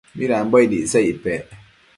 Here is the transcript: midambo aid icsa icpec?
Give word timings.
midambo 0.17 0.55
aid 0.57 0.71
icsa 0.79 0.99
icpec? 1.11 1.45